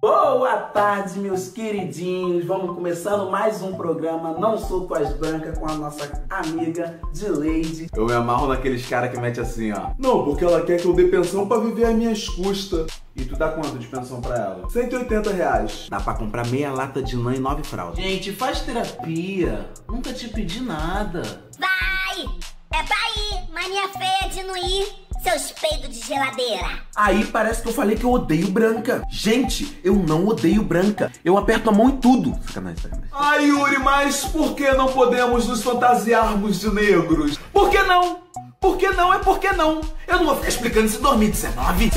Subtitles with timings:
[0.00, 2.44] Boa tarde, meus queridinhos.
[2.44, 7.88] Vamos começando mais um programa Não Sou Tuas Brancas com a nossa amiga Dileide.
[7.92, 9.90] Eu me amarro naqueles caras que mete assim, ó.
[9.98, 12.86] Não, porque ela quer que eu dê pensão pra viver às minhas custas.
[13.16, 14.70] E tu dá quanto de pensão pra ela?
[14.70, 15.88] 180 reais.
[15.90, 17.96] Dá pra comprar meia lata de lã e nove fraldas.
[17.96, 19.68] Gente, faz terapia.
[19.88, 21.22] Nunca te pedi nada.
[21.58, 22.24] Vai!
[22.72, 25.07] É pra ir, mania feia de não ir.
[25.22, 26.66] Seus peidos de geladeira.
[26.94, 29.02] Aí parece que eu falei que eu odeio branca.
[29.10, 31.10] Gente, eu não odeio branca.
[31.24, 32.38] Eu aperto a mão em tudo.
[32.46, 33.10] Sacanagem, sacanagem.
[33.12, 37.36] Ai, Yuri, mas por que não podemos nos fantasiarmos de negros?
[37.52, 38.20] Por que não?
[38.60, 39.12] Por que não?
[39.12, 39.80] É por que não?
[40.06, 41.90] Eu não vou ficar explicando isso em 2019.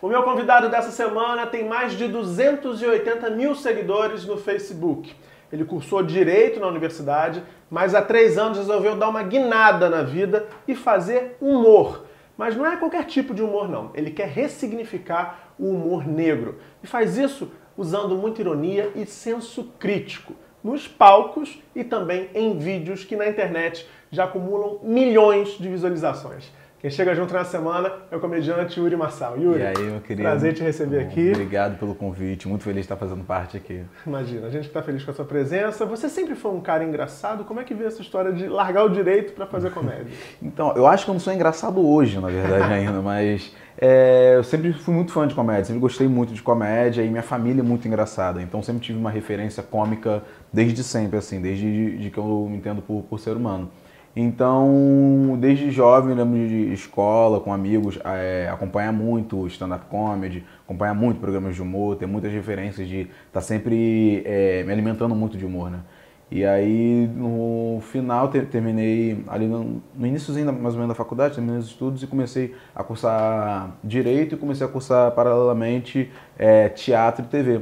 [0.00, 5.14] O meu convidado dessa semana tem mais de 280 mil seguidores no Facebook.
[5.52, 10.46] Ele cursou Direito na universidade, mas há três anos resolveu dar uma guinada na vida
[10.66, 12.06] e fazer humor.
[12.36, 13.90] Mas não é qualquer tipo de humor, não.
[13.94, 16.58] Ele quer ressignificar o humor negro.
[16.82, 20.34] E faz isso usando muita ironia e senso crítico.
[20.64, 26.50] Nos palcos e também em vídeos que na internet já acumulam milhões de visualizações.
[26.82, 29.38] Quem chega junto na semana é o comediante Yuri Marçal.
[29.38, 30.22] Yuri, E aí, meu querido?
[30.22, 31.30] prazer te receber aqui.
[31.30, 33.82] Obrigado pelo convite, muito feliz de estar fazendo parte aqui.
[34.04, 35.86] Imagina, a gente está feliz com a sua presença.
[35.86, 37.44] Você sempre foi um cara engraçado.
[37.44, 40.08] Como é que veio essa história de largar o direito para fazer comédia?
[40.42, 44.42] Então, eu acho que eu não sou engraçado hoje, na verdade, ainda, mas é, eu
[44.42, 47.64] sempre fui muito fã de comédia, sempre gostei muito de comédia e minha família é
[47.64, 52.48] muito engraçada, então sempre tive uma referência cômica desde sempre, assim, desde de que eu
[52.50, 53.70] me entendo por, por ser humano.
[54.14, 61.18] Então, desde jovem, lembro de escola, com amigos, é, acompanhar muito stand-up comedy, acompanhar muito
[61.18, 65.46] programas de humor, ter muitas referências de estar tá sempre é, me alimentando muito de
[65.46, 65.80] humor, né?
[66.30, 71.34] E aí, no final, ter, terminei ali no, no iníciozinho mais ou menos da faculdade,
[71.34, 77.24] terminei os estudos e comecei a cursar Direito e comecei a cursar paralelamente é, Teatro
[77.24, 77.60] e TV.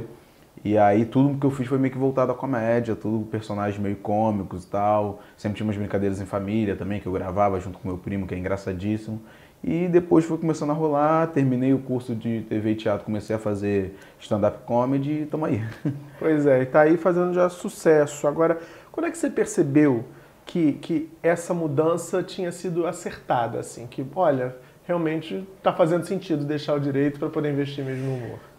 [0.63, 3.95] E aí tudo que eu fiz foi meio que voltado à comédia, tudo personagens meio
[3.95, 5.21] cômicos e tal.
[5.35, 8.35] Sempre tinha umas brincadeiras em família também, que eu gravava junto com meu primo, que
[8.35, 9.19] é engraçadíssimo.
[9.63, 13.39] E depois foi começando a rolar, terminei o curso de TV e teatro, comecei a
[13.39, 15.61] fazer stand-up comedy e tamo aí.
[16.17, 18.27] Pois é, e tá aí fazendo já sucesso.
[18.27, 18.59] Agora,
[18.91, 20.05] quando é que você percebeu
[20.45, 23.87] que, que essa mudança tinha sido acertada, assim?
[23.87, 24.55] Que, olha,
[24.85, 28.50] realmente tá fazendo sentido deixar o direito para poder investir mesmo no humor?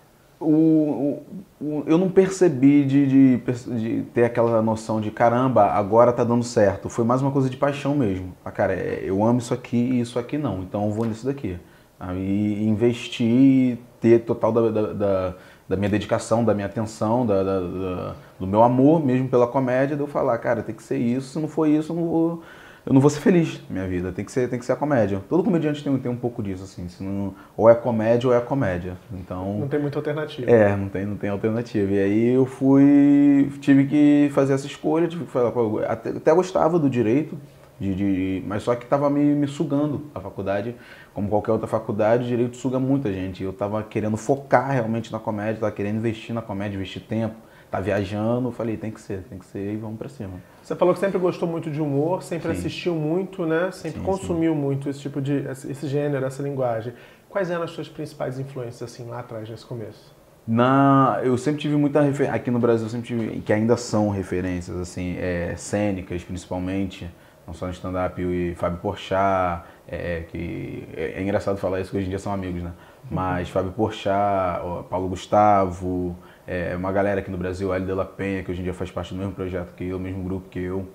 [0.42, 1.22] O,
[1.60, 3.36] o, eu não percebi de, de,
[3.78, 6.88] de, ter aquela noção de caramba, agora tá dando certo.
[6.88, 8.34] Foi mais uma coisa de paixão mesmo.
[8.44, 11.25] Ah, cara, é, eu amo isso aqui e isso aqui não, então eu vou nisso
[11.26, 11.58] daqui.
[11.98, 15.34] Aí investir, ter total da, da, da,
[15.69, 20.03] da minha dedicação, da minha atenção, da, da, do meu amor mesmo pela comédia, de
[20.03, 22.42] eu falar, cara, tem que ser isso, se não for isso, eu não vou
[22.84, 24.10] eu não vou ser feliz na minha vida.
[24.10, 25.22] Tem que ser, tem que ser a comédia.
[25.28, 26.87] Todo comediante tem, tem um pouco disso, assim.
[27.00, 28.97] Não, ou é comédia ou é comédia.
[29.12, 29.60] Então.
[29.60, 30.50] Não tem muita alternativa.
[30.50, 31.92] É, não tem, não tem alternativa.
[31.92, 33.53] E aí eu fui.
[33.60, 35.06] tive que fazer essa escolha.
[35.06, 35.53] Tive que falar,
[35.87, 37.38] até, até gostava do direito,
[37.78, 40.75] de, de, mas só que estava me, me sugando a faculdade.
[41.15, 43.44] Como qualquer outra faculdade, o direito suga muita gente.
[43.44, 47.37] Eu estava querendo focar realmente na comédia, estava querendo investir na comédia, investir tempo
[47.72, 50.34] tá viajando, eu falei, tem que ser, tem que ser e vamos para cima.
[50.62, 52.59] Você falou que sempre gostou muito de humor, sempre Sim.
[52.59, 53.71] assistiu muito, né?
[53.72, 56.93] Sempre Sim, consumiu muito esse tipo de esse gênero, essa linguagem.
[57.31, 60.15] Quais eram as suas principais influências assim lá atrás nesse começo?
[60.47, 64.10] Na, eu sempre tive muita referência, aqui no Brasil eu sempre tive, que ainda são
[64.10, 67.09] referências, assim, é, cênicas principalmente,
[67.47, 71.97] não só no stand-up, e Fábio Porchat, é, que é, é, engraçado falar isso, que
[71.97, 72.72] hoje em dia são amigos, né?
[73.10, 74.60] Mas Fábio Porchat,
[74.91, 76.16] Paulo Gustavo,
[76.47, 78.91] é, uma galera aqui no Brasil, L de la Penha, que hoje em dia faz
[78.91, 80.88] parte do mesmo projeto que eu, mesmo grupo que eu,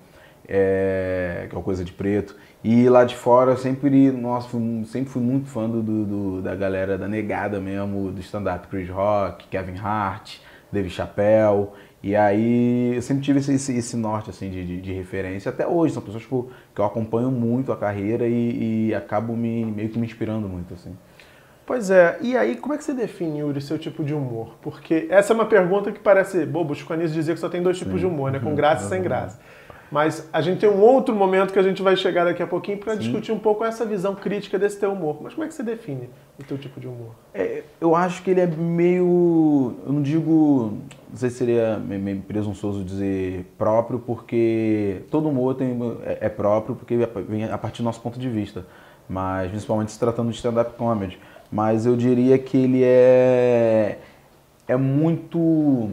[0.46, 2.36] é, que é o Coisa de Preto.
[2.62, 6.54] E lá de fora eu sempre, nossa, fui, sempre fui muito fã do, do, da
[6.54, 10.38] galera da negada mesmo, do stand-up, Chris Rock, Kevin Hart,
[10.72, 11.68] Dave Chappelle.
[12.02, 15.50] E aí eu sempre tive esse, esse, esse norte assim, de, de, de, referência.
[15.50, 19.64] Até hoje, são pessoas tipo, que eu acompanho muito a carreira e, e acabo me,
[19.64, 20.74] meio que me inspirando muito.
[20.74, 20.96] assim.
[21.68, 24.54] Pois é, e aí como é que você define, Yuri, seu tipo de humor?
[24.62, 27.62] Porque essa é uma pergunta que parece bobo, o Chico Anísio dizia que só tem
[27.62, 27.98] dois tipos Sim.
[27.98, 28.38] de humor, né?
[28.38, 29.38] Com graça e sem graça.
[29.90, 32.78] Mas a gente tem um outro momento que a gente vai chegar daqui a pouquinho
[32.78, 35.18] para discutir um pouco essa visão crítica desse teu humor.
[35.22, 37.10] Mas como é que você define o teu tipo de humor?
[37.34, 40.72] É, eu acho que ele é meio, eu não digo,
[41.10, 46.74] não sei se seria meio presunçoso dizer próprio, porque todo humor tem, é, é próprio
[46.74, 46.96] porque
[47.28, 48.64] vem a partir do nosso ponto de vista.
[49.06, 51.18] Mas principalmente se tratando de stand-up comedy.
[51.50, 53.98] Mas eu diria que ele é,
[54.66, 55.90] é muito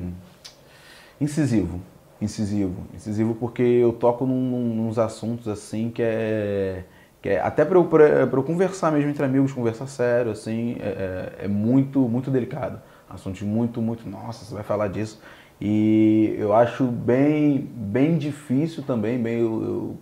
[1.19, 1.80] incisivo
[2.22, 2.86] incisivo.
[2.94, 6.84] Incisivo porque eu toco num, nos assuntos assim que é
[7.22, 7.90] que é, até para eu,
[8.31, 12.80] eu conversar mesmo entre amigos, conversar sério, assim, é, é, é muito, muito delicado.
[13.10, 15.19] Assuntos muito, muito, nossa, você vai falar disso.
[15.60, 19.98] E eu acho bem, bem difícil também, bem, eu, eu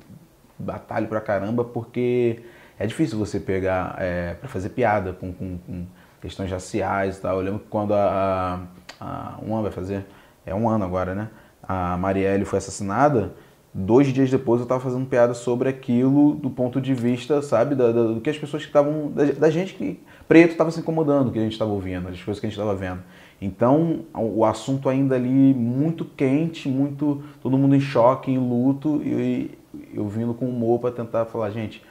[0.59, 2.41] batalho pra caramba, porque
[2.79, 5.85] é difícil você pegar é, para fazer piada com, com, com,
[6.21, 7.37] questões raciais e tal.
[7.37, 8.61] Eu lembro que quando a,
[8.99, 10.05] a, a um ano vai fazer,
[10.45, 11.29] é um ano agora, né?
[11.61, 13.33] A Marielle foi assassinada,
[13.73, 17.91] dois dias depois eu estava fazendo piada sobre aquilo do ponto de vista, sabe, da,
[17.91, 21.31] da, do que as pessoas que estavam, da, da, gente que preto estava se incomodando,
[21.31, 23.01] que a gente estava ouvindo, as coisas que a gente estava vendo.
[23.41, 29.51] Então, o assunto ainda ali muito quente, muito todo mundo em choque, em luto, e
[29.93, 31.83] eu vindo com humor para tentar falar, gente,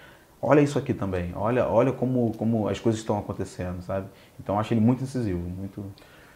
[0.43, 4.09] olha isso aqui também, olha, olha como, como as coisas estão acontecendo, sabe?
[4.41, 5.85] Então, eu acho ele muito incisivo, muito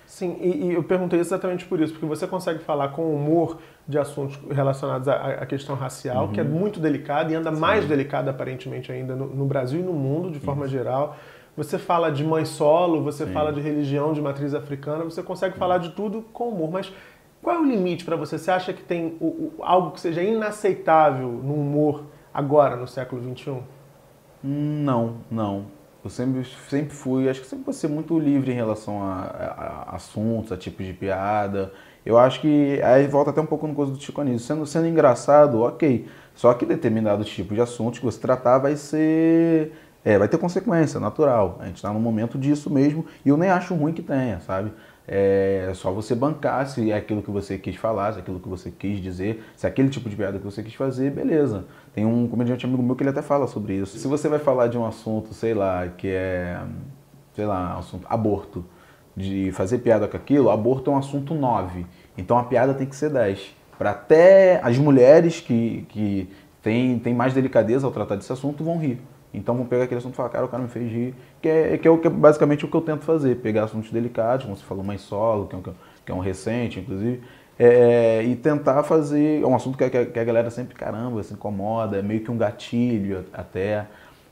[0.06, 3.58] Sim, e, e, eu perguntei exatamente por isso, porque você consegue falar com humor
[3.88, 6.32] de assuntos relacionados à, à questão racial, uhum.
[6.32, 7.60] que é muito delicado e anda Sim.
[7.60, 11.16] mais delicado aparentemente ainda no, no, Brasil e no mundo de forma geral.
[11.56, 13.32] Você fala de mãe solo, você Sim.
[13.32, 16.92] fala de religião de matriz africana, você consegue falar de tudo com humor, mas
[17.42, 18.38] qual é o limite para você?
[18.38, 23.20] Você acha que tem o, o, algo que seja inaceitável no humor agora, no século
[23.22, 23.56] XXI?
[24.42, 25.66] Não, não.
[26.04, 29.92] Eu sempre, sempre fui, acho que sempre vou ser muito livre em relação a, a,
[29.92, 31.72] a, assuntos, a tipos de piada.
[32.04, 34.46] Eu acho que aí volta até um pouco no coisa do Chico Anísio.
[34.46, 36.06] Sendo, sendo engraçado, ok.
[36.34, 39.72] Só que determinado tipo de assuntos que você tratar vai ser.
[40.04, 41.56] É, vai ter consequência, natural.
[41.60, 44.72] A gente está num momento disso mesmo e eu nem acho ruim que tenha, sabe?
[45.08, 48.48] É só você bancar se é aquilo que você quis falar, se é aquilo que
[48.48, 51.64] você quis dizer, se é aquele tipo de piada que você quis fazer, beleza.
[51.94, 53.98] Tem um comediante amigo meu que ele até fala sobre isso.
[53.98, 56.60] Se você vai falar de um assunto, sei lá, que é,
[57.34, 58.64] sei lá, assunto aborto,
[59.16, 61.86] de fazer piada com aquilo, aborto é um assunto 9.
[62.18, 63.56] Então a piada tem que ser 10.
[63.78, 66.28] Para até as mulheres que, que
[66.62, 69.00] têm, têm mais delicadeza ao tratar desse assunto vão rir.
[69.32, 71.76] Então vamos pegar aquele assunto e falar, cara, o cara me fez rir, que é,
[71.78, 74.56] que é, o, que é basicamente o que eu tento fazer, pegar assuntos delicados, como
[74.56, 77.22] você falou, mãe solo, que é um, que é um recente, inclusive,
[77.58, 81.98] é, e tentar fazer, é um assunto que que a galera sempre, caramba, se incomoda,
[81.98, 83.86] é meio que um gatilho até,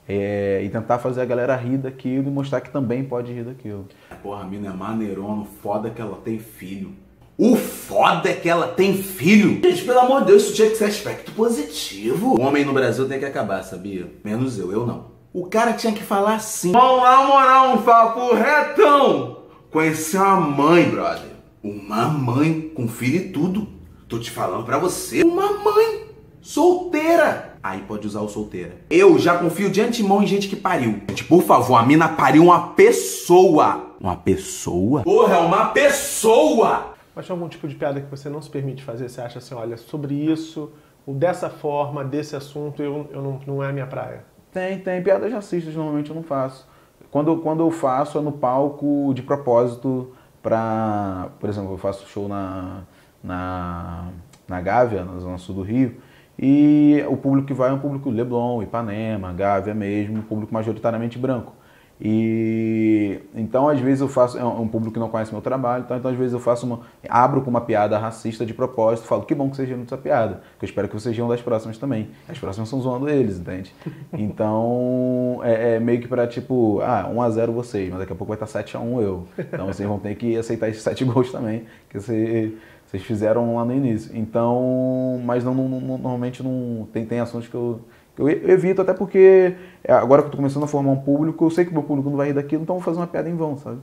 [0.09, 3.87] é, e tentar fazer a galera rir daquilo e mostrar que também pode rir daquilo.
[4.23, 6.93] Porra, a mina é maneirona, foda que ela tem filho.
[7.37, 9.61] O foda é que ela tem filho.
[9.65, 12.35] Gente, pelo amor de Deus, isso tinha que ser aspecto positivo.
[12.39, 14.09] O homem no Brasil tem que acabar, sabia?
[14.23, 15.07] Menos eu, eu não.
[15.33, 16.71] O cara tinha que falar assim.
[16.71, 19.39] Vamos lá, morar um papo retão.
[19.73, 21.31] Conhecer uma mãe, brother.
[21.61, 23.67] Uma mãe com filho e tudo.
[24.09, 25.25] Tô te falando pra você.
[25.25, 26.07] Uma mãe
[26.41, 27.57] solteira.
[27.61, 28.77] Aí pode usar o solteira.
[28.89, 31.01] Eu já confio de antemão em gente que pariu.
[31.09, 33.97] Gente, por favor, a mina pariu uma pessoa.
[34.01, 35.03] Uma pessoa?
[35.03, 36.94] Porra, é uma pessoa!
[37.15, 39.09] Mas tem algum tipo de piada que você não se permite fazer?
[39.09, 40.73] Você acha assim, olha, sobre isso,
[41.07, 44.25] ou dessa forma, desse assunto, eu, eu não, não é a minha praia?
[44.53, 45.03] Tem, tem.
[45.03, 46.67] Piadas racistas normalmente eu não faço.
[47.11, 50.13] Quando, quando eu faço é no palco de propósito
[50.43, 51.29] para...
[51.39, 52.83] Por exemplo, eu faço show na,
[53.23, 54.09] na,
[54.49, 55.97] na Gávea, na Zona Sul do Rio,
[56.39, 61.53] e o público que vai é um público Leblon, Ipanema, Gávea mesmo, público majoritariamente branco.
[62.01, 65.97] E então às vezes eu faço, é um público que não conhece meu trabalho, então,
[65.97, 69.35] então às vezes eu faço uma, abro com uma piada racista de propósito, falo que
[69.35, 72.11] bom que vocês riam dessa piada, que eu espero que vocês riam das próximas também.
[72.29, 73.73] As próximas são zoando eles, entende?
[74.13, 78.17] Então é, é meio que para tipo, ah, 1 a 0 vocês, mas daqui a
[78.17, 79.27] pouco vai estar 7 a 1 eu.
[79.39, 82.53] Então vocês vão ter que aceitar esses 7 gols também, que vocês,
[82.87, 84.11] vocês fizeram lá no início.
[84.17, 87.81] Então, mas não, não, não normalmente não tem, tem assuntos que eu
[88.19, 91.51] eu evito, até porque é, agora que eu estou começando a formar um público, eu
[91.51, 93.37] sei que o meu público não vai rir daquilo, então vou fazer uma piada em
[93.37, 93.79] vão, sabe?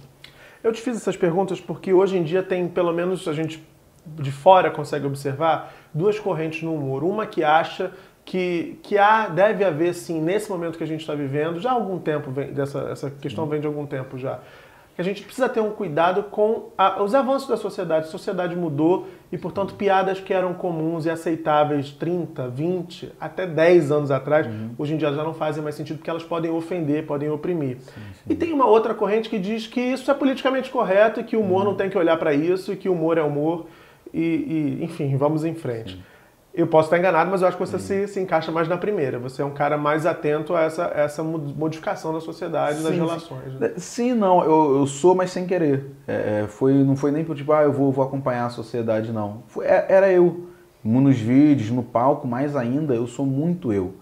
[0.64, 3.66] Eu te fiz essas perguntas porque hoje em dia tem, pelo menos a gente
[4.06, 7.04] de fora consegue observar, duas correntes no humor.
[7.04, 7.92] Uma que acha
[8.26, 11.74] que, que há, deve haver, sim, nesse momento que a gente está vivendo, já há
[11.74, 14.40] algum tempo, vem, dessa, essa questão vem de algum tempo já,
[15.04, 18.06] que a gente precisa ter um cuidado com a, os avanços da sociedade.
[18.06, 23.92] A sociedade mudou e, portanto, piadas que eram comuns e aceitáveis 30, 20, até 10
[23.92, 24.72] anos atrás, uhum.
[24.78, 27.80] hoje em dia já não fazem mais sentido porque elas podem ofender, podem oprimir.
[27.80, 28.24] Sim, sim.
[28.30, 31.42] E tem uma outra corrente que diz que isso é politicamente correto e que o
[31.42, 31.72] humor uhum.
[31.72, 33.66] não tem que olhar para isso e que o humor é humor
[34.14, 35.94] e, e enfim, vamos em frente.
[35.94, 36.11] Sim.
[36.54, 39.18] Eu posso estar enganado, mas eu acho que você se, se encaixa mais na primeira.
[39.20, 43.60] Você é um cara mais atento a essa, essa modificação da sociedade, sim, das relações.
[43.60, 43.72] Né?
[43.78, 45.92] Sim, não, eu, eu sou, mas sem querer.
[46.06, 49.14] É, é foi, não foi nem por tipo, ah, eu vou, vou acompanhar a sociedade,
[49.14, 49.44] não.
[49.48, 50.48] Foi, é, era eu.
[50.84, 53.94] Nos vídeos, no palco, mais ainda, eu sou muito eu.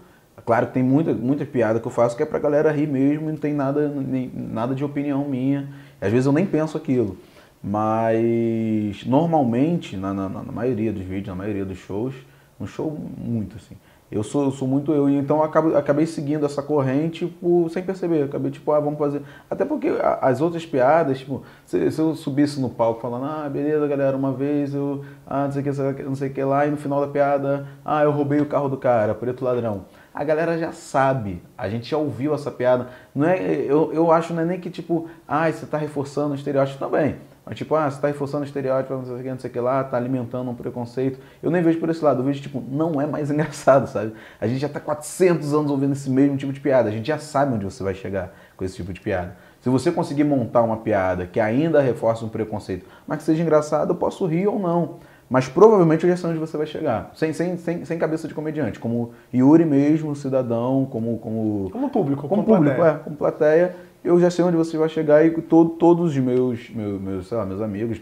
[0.44, 3.28] Claro que tem muita, muita piada que eu faço que é pra galera rir mesmo
[3.28, 5.68] e não tem nada, nem, nada de opinião minha.
[6.00, 7.16] Às vezes eu nem penso aquilo.
[7.62, 12.14] Mas normalmente, na, na, na maioria dos vídeos, na maioria dos shows,
[12.60, 13.76] um show muito assim.
[14.10, 17.32] Eu sou, sou muito eu, então eu acabo, acabei seguindo essa corrente
[17.70, 18.24] sem perceber.
[18.24, 19.22] Acabei tipo, ah, vamos fazer.
[19.48, 19.88] Até porque
[20.20, 24.32] as outras piadas, tipo, se, se eu subisse no palco falando, ah, beleza, galera, uma
[24.32, 27.00] vez eu, ah, não sei o que, não sei o que lá, e no final
[27.00, 29.84] da piada, ah, eu roubei o carro do cara, preto ladrão.
[30.12, 32.88] A galera já sabe, a gente já ouviu essa piada.
[33.14, 36.34] Não é, eu, eu acho não é nem que tipo, ah, você tá reforçando o
[36.34, 37.16] estereótipo também.
[37.46, 39.52] Mas tipo, ah, você tá reforçando o estereótipo, não sei o que, não sei o
[39.52, 41.20] que lá, tá alimentando um preconceito.
[41.42, 44.12] Eu nem vejo por esse lado, eu vejo tipo, não é mais engraçado, sabe?
[44.40, 47.18] A gente já tá 400 anos ouvindo esse mesmo tipo de piada, a gente já
[47.18, 49.36] sabe onde você vai chegar com esse tipo de piada.
[49.60, 53.90] Se você conseguir montar uma piada que ainda reforce um preconceito, mas que seja engraçado,
[53.90, 54.98] eu posso rir ou não.
[55.30, 57.12] Mas provavelmente eu já sei onde você vai chegar.
[57.14, 58.80] Sem, sem, sem, sem cabeça de comediante.
[58.80, 61.18] Como Yuri mesmo, cidadão, como.
[61.18, 62.96] Como, Como público, como como público, plateia.
[62.96, 66.68] é, como plateia, eu já sei onde você vai chegar e todo, todos os meus,
[66.70, 68.00] meus, meus, sei lá, meus amigos,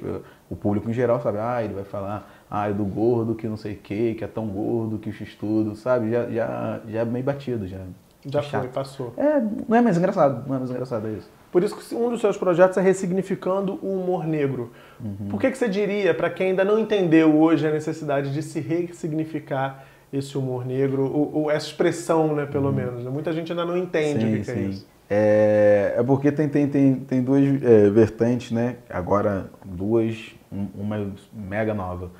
[0.48, 1.36] o público em geral, sabe?
[1.38, 4.26] Ah, ele vai falar, ah, é do gordo que não sei o que, que é
[4.26, 6.10] tão gordo que x tudo, sabe?
[6.10, 7.78] Já, já, já é meio batido, já.
[8.24, 9.12] Já É foi, passou.
[9.18, 11.30] É, não é mais engraçado, não é mais engraçado, é isso.
[11.50, 14.70] Por isso que um dos seus projetos é ressignificando o humor negro.
[15.02, 15.28] Uhum.
[15.30, 18.60] Por que, que você diria, para quem ainda não entendeu hoje a necessidade de se
[18.60, 23.04] ressignificar esse humor negro, ou, ou essa expressão, né, pelo menos?
[23.04, 23.10] né?
[23.10, 24.86] Muita gente ainda não entende o que, que é isso.
[25.10, 28.76] É, é porque tem, tem, tem, tem duas é, vertentes, né?
[28.90, 32.10] Agora, duas, um- uma mega nova.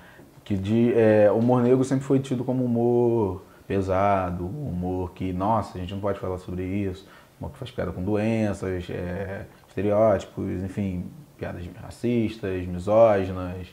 [0.42, 5.80] Que de, é, humor negro sempre foi tido como humor pesado, humor que, nossa, a
[5.80, 7.06] gente não pode falar sobre isso,
[7.40, 13.68] humor que faz piada com doenças, é, estereótipos, enfim, piadas racistas, misóginas,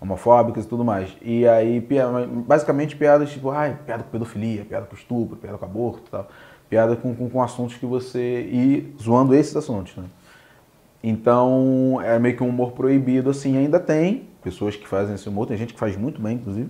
[0.00, 1.16] homofóbicas e tudo mais.
[1.22, 1.86] E aí,
[2.46, 6.28] basicamente, piadas tipo, ai, piada com pedofilia, piada com estupro, piada com aborto e tal.
[6.68, 8.40] Piada com, com, com assuntos que você.
[8.50, 10.04] e zoando esses assuntos, né?
[11.02, 15.46] Então, é meio que um humor proibido, assim, ainda tem pessoas que fazem esse humor,
[15.46, 16.68] tem gente que faz muito bem, inclusive.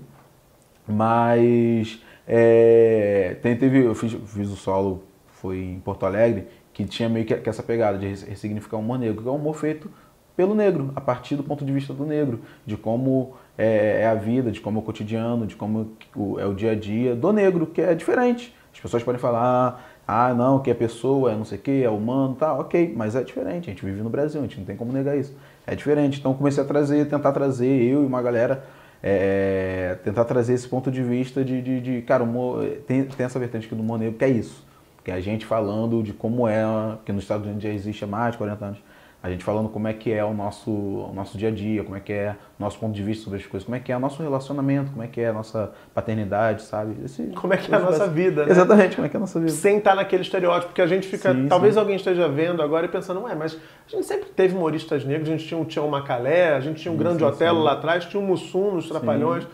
[0.87, 5.05] Mas é, tem, teve, eu fiz, fiz o solo,
[5.37, 8.99] foi em Porto Alegre, que tinha meio que, essa pegada de res- ressignificar o humor
[8.99, 9.91] negro, que é um humor feito
[10.37, 14.15] pelo negro, a partir do ponto de vista do negro, de como é, é a
[14.15, 15.97] vida, de como é o cotidiano, de como
[16.39, 18.55] é o dia a dia do negro, que é diferente.
[18.73, 21.89] As pessoas podem falar, ah, não, que é pessoa, é não sei o que, é
[21.89, 24.77] humano, tá, ok, mas é diferente, a gente vive no Brasil, a gente não tem
[24.77, 25.35] como negar isso.
[25.67, 28.65] É diferente, então comecei a trazer, tentar trazer, eu e uma galera,
[29.03, 33.39] é, tentar trazer esse ponto de vista de, de, de cara, humor, tem, tem essa
[33.39, 34.66] vertente aqui do humor negro, que é isso,
[35.07, 36.65] que é a gente falando de como é,
[37.05, 38.79] que nos Estados Unidos já existe há mais de 40 anos,
[39.23, 41.97] a gente falando como é que é o nosso, o nosso dia a dia, como
[41.97, 43.97] é que é o nosso ponto de vista sobre as coisas, como é que é
[43.97, 46.97] o nosso relacionamento, como é que é a nossa paternidade, sabe?
[47.05, 48.51] Esse- Como é que é a nossa vida, né?
[48.51, 49.53] Exatamente, como é que é a nossa vida.
[49.53, 51.33] Sem estar naquele estereótipo, porque a gente fica.
[51.33, 51.81] Sim, talvez sim.
[51.81, 55.33] alguém esteja vendo agora e pensando, ué, mas a gente sempre teve humoristas negros, a
[55.37, 57.65] gente tinha o Tião Macalé, a gente tinha um grande sim, Otelo sim.
[57.65, 59.47] lá atrás, tinha o Mussum nos Trapalhões.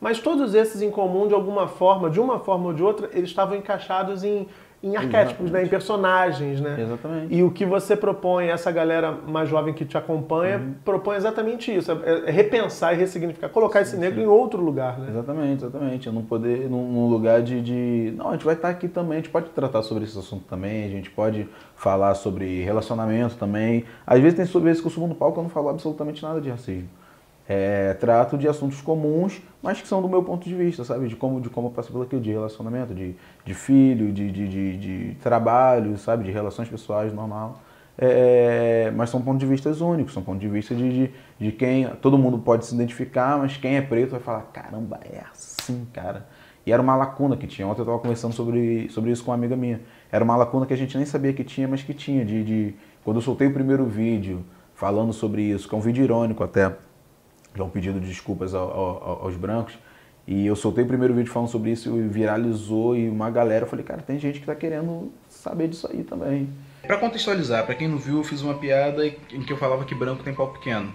[0.00, 3.28] Mas todos esses em comum, de alguma forma, de uma forma ou de outra, eles
[3.28, 4.48] estavam encaixados em,
[4.82, 5.64] em arquétipos, né?
[5.64, 6.76] em personagens, né?
[6.80, 7.34] Exatamente.
[7.34, 10.74] E o que você propõe, essa galera mais jovem que te acompanha, Uhum.
[10.84, 15.08] propõe exatamente isso: é, é repensar e ressignificar, colocar esse negro em outro lugar, né?
[15.10, 16.06] Exatamente, exatamente.
[16.06, 18.14] Eu não poder, num, num lugar de, de.
[18.16, 20.84] Não, a gente vai estar aqui também, a gente pode tratar sobre esse assunto também,
[20.84, 21.46] a gente pode
[21.76, 23.84] falar sobre relacionamento também.
[24.06, 26.22] Às vezes tem sobre vezes que eu subo no palco e eu não falo absolutamente
[26.22, 26.88] nada de racismo.
[27.52, 31.08] É, trato de assuntos comuns, mas que são do meu ponto de vista, sabe?
[31.08, 34.48] De como, de como eu passo pelo aquilo, de relacionamento, de, de filho, de, de,
[34.48, 36.22] de, de trabalho, sabe?
[36.22, 37.60] De relações pessoais, normal.
[37.98, 41.88] É, mas são pontos de vista únicos, são pontos de vista de, de, de quem
[42.00, 46.28] todo mundo pode se identificar, mas quem é preto vai falar, caramba, é assim, cara.
[46.64, 47.66] E era uma lacuna que tinha.
[47.66, 49.80] Ontem eu estava conversando sobre, sobre isso com uma amiga minha.
[50.12, 52.24] Era uma lacuna que a gente nem sabia que tinha, mas que tinha.
[52.24, 56.04] De, de, quando eu soltei o primeiro vídeo falando sobre isso, que é um vídeo
[56.04, 56.72] irônico até,
[57.54, 59.78] é um pedido de desculpas ao- ao- aos brancos,
[60.26, 63.68] e eu soltei o primeiro vídeo falando sobre isso e viralizou, e uma galera, eu
[63.68, 66.48] falei, cara, tem gente que tá querendo saber disso aí também.
[66.86, 69.94] Pra contextualizar, pra quem não viu, eu fiz uma piada em que eu falava que
[69.94, 70.92] branco tem pau pequeno.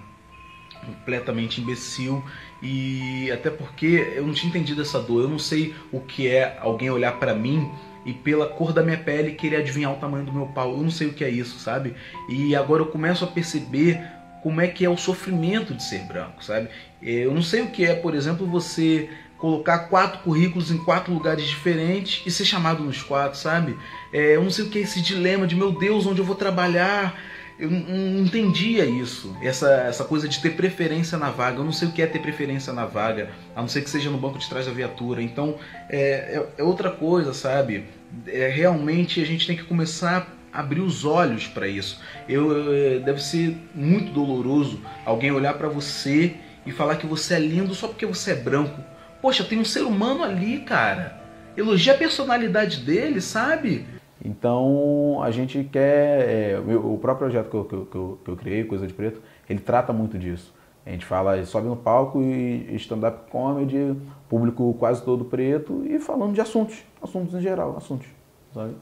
[0.86, 2.24] Completamente imbecil
[2.62, 5.24] e até porque eu não tinha entendido essa dor.
[5.24, 7.72] Eu não sei o que é alguém olhar pra mim
[8.06, 10.72] e pela cor da minha pele querer adivinhar o tamanho do meu pau.
[10.72, 11.96] Eu não sei o que é isso, sabe?
[12.30, 14.00] E agora eu começo a perceber
[14.46, 16.70] como é que é o sofrimento de ser branco, sabe?
[17.02, 19.10] Eu não sei o que é, por exemplo, você
[19.40, 23.76] colocar quatro currículos em quatro lugares diferentes e ser chamado nos quatro, sabe?
[24.14, 26.36] É, eu não sei o que é esse dilema de meu Deus, onde eu vou
[26.36, 27.20] trabalhar.
[27.58, 31.58] Eu não entendia isso, essa, essa coisa de ter preferência na vaga.
[31.58, 34.12] Eu não sei o que é ter preferência na vaga, a não ser que seja
[34.12, 35.24] no banco de trás da viatura.
[35.24, 35.58] Então
[35.90, 37.86] é, é, é outra coisa, sabe?
[38.28, 42.00] É, realmente a gente tem que começar abrir os olhos para isso.
[42.28, 46.36] Eu, é, deve ser muito doloroso alguém olhar para você
[46.66, 48.80] e falar que você é lindo só porque você é branco.
[49.22, 51.22] Poxa, tem um ser humano ali, cara.
[51.56, 53.86] Elogia a personalidade dele, sabe?
[54.24, 56.54] Então a gente quer.
[56.56, 59.60] é, o próprio projeto que eu, que, eu, que eu- criei, Coisa de Preto, ele
[59.60, 60.54] trata muito disso.
[60.86, 63.96] A gente fala, sobe no palco e stand-up comedy,
[64.30, 68.08] público quase todo preto e falando de assuntos, assuntos em geral, assuntos,
[68.54, 68.76] sabe?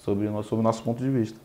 [0.00, 1.38] Sobre o nosso, sobre o nosso ponto de vista.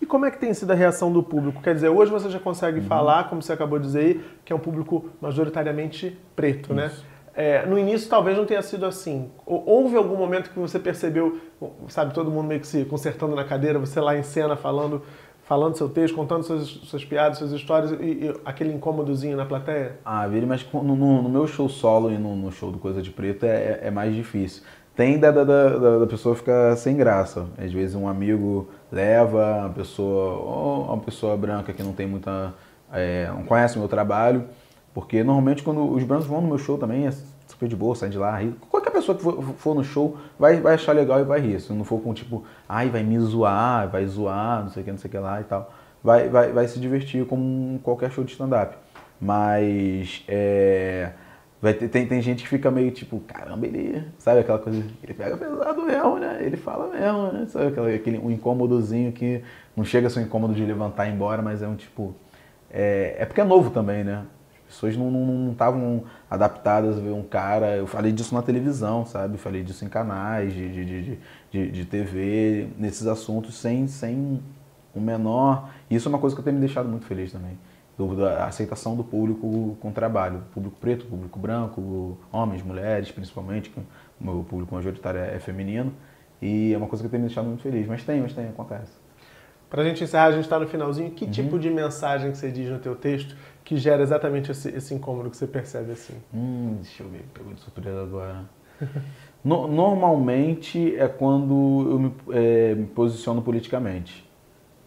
[0.00, 1.62] E como é que tem sido a reação do público?
[1.62, 2.86] Quer dizer, hoje você já consegue Uhum.
[2.86, 6.90] falar, como você acabou de dizer aí, que é um público majoritariamente preto, né?
[7.34, 9.30] É, no início talvez não tenha sido assim.
[9.46, 11.38] Ou- Houve algum momento que você percebeu,
[11.88, 15.00] sabe, todo mundo meio que se consertando na cadeira, você lá em cena falando,
[15.44, 17.94] falando seu texto, contando suas, suas piadas, suas histórias e,
[18.26, 19.96] e aquele incômodozinho na plateia?
[20.04, 23.00] Ah, Vini, mas no, no- no meu show solo e no, no show do Coisa
[23.00, 24.62] de Preto é, é mais difícil.
[24.94, 27.46] Tem da, da, da, da pessoa ficar sem graça.
[27.56, 32.52] Às vezes um amigo leva, uma pessoa, ou uma pessoa branca que não tem muita.
[32.92, 34.44] é, não conhece o meu trabalho.
[34.94, 37.12] Porque normalmente quando os brancos vão no meu show também, é
[37.48, 38.54] super de boa, sai de lá, ri.
[38.68, 41.60] Qualquer pessoa que for, for no show vai, vai achar legal e vai rir.
[41.60, 44.90] Se não for com tipo, ai, vai me zoar, vai zoar, não sei o que,
[44.90, 45.72] não sei o que lá e tal.
[46.04, 48.76] Vai, vai, vai se divertir como qualquer show de stand-up.
[49.20, 51.12] Mas é,
[51.62, 54.04] vai ter- tem, tem gente que fica meio tipo, caramba, ele.
[54.18, 54.82] Sabe aquela coisa.
[55.02, 56.38] Ele pega pesado mesmo, né?
[56.42, 57.46] Ele fala mesmo, né?
[57.48, 59.42] Sabe aquela, aquele um incômodozinho que
[59.76, 62.14] não chega a ser um incômodo de levantar e ir embora, mas é um tipo.
[62.70, 64.24] É, é porque é novo também, né?
[64.68, 67.76] As pessoas não estavam adaptadas a ver um cara.
[67.76, 69.36] Eu falei disso na televisão, sabe?
[69.38, 71.18] Falei disso em canais de, de, de,
[71.50, 74.40] de, de TV, nesses assuntos, sem, sem
[74.94, 75.70] o menor.
[75.90, 77.58] E isso é uma coisa que tem me deixado muito feliz também.
[77.98, 80.42] Do- da aceitação do público com o trabalho.
[80.54, 83.84] Público preto, público branco, homens, mulheres, principalmente, que o
[84.20, 85.92] meu público majoritário é feminino.
[86.40, 87.86] E é uma coisa que tem me deixado muito feliz.
[87.86, 88.92] Mas tem, mas tem, acontece.
[89.68, 91.08] Pra gente encerrar, a gente está no finalzinho.
[91.08, 91.14] Uhum.
[91.14, 94.92] Que tipo de mensagem que você diz no teu texto que gera exatamente esse, esse
[94.94, 96.14] incômodo que você percebe assim?
[96.34, 98.44] Hum, deixa eu ver, pegou de surpresa agora.
[99.44, 104.24] No- normalmente é quando eu me, é, me posiciono politicamente.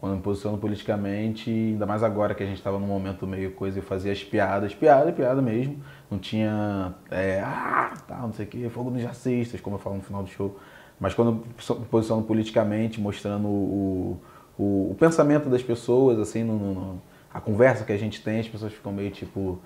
[0.05, 3.79] Quando me posiciono politicamente, ainda mais agora que a gente estava num momento meio coisa,
[3.79, 5.77] eu fazia as piadas, piada, piada mesmo.
[6.11, 9.95] Não tinha, é, ah, tá, não sei o que, fogo nos jacistas, como eu falo
[9.95, 10.59] no final do show.
[10.99, 11.43] Mas quando
[11.79, 14.21] me posiciono politicamente, mostrando o,
[14.59, 17.01] o, o pensamento das pessoas, assim, no, no-
[17.33, 19.57] a conversa que a gente tem, as pessoas ficam meio tipo,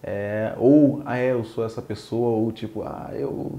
[0.00, 3.58] é, ou, ah, é, eu sou essa pessoa, ou tipo, ah, eu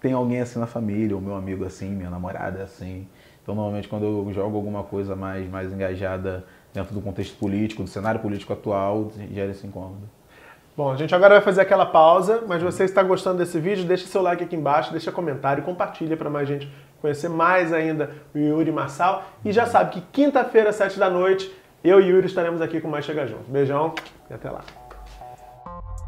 [0.00, 3.06] tenho alguém assim na família, ou meu amigo assim, minha namorada assim.
[3.50, 7.88] Então, normalmente, quando eu jogo alguma coisa mais, mais engajada dentro do contexto político, do
[7.88, 10.08] cenário político atual, gera esse incômodo.
[10.76, 14.06] Bom, a gente agora vai fazer aquela pausa, mas você está gostando desse vídeo, deixa
[14.06, 18.70] seu like aqui embaixo, deixa comentário, compartilha para mais gente conhecer mais ainda o Yuri
[18.70, 19.24] Marçal.
[19.44, 23.04] E já sabe que quinta-feira, 7 da noite, eu e Yuri estaremos aqui com mais
[23.04, 23.50] Chega Junto.
[23.50, 23.96] Beijão
[24.30, 24.60] e até lá.